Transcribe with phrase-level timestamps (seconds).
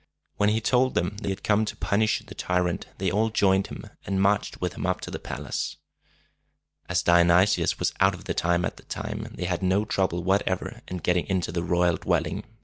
[0.37, 3.67] When he told them that he had come to punish the tyrant, they all joined
[3.67, 5.77] him, and marched with him up to the palace.
[6.89, 10.97] As Dionysius was out of town at the time, they had no trouble whatever in
[10.97, 12.45] getting into the royal dwelling.